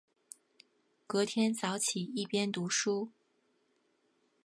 [1.05, 3.11] 隔天早起一边读书